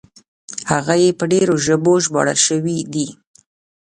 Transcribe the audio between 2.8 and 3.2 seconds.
دي.